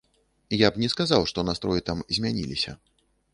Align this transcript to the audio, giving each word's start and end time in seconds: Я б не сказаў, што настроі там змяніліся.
Я 0.61 0.71
б 0.77 0.81
не 0.83 0.89
сказаў, 0.93 1.25
што 1.33 1.43
настроі 1.51 1.85
там 1.91 2.01
змяніліся. 2.19 2.75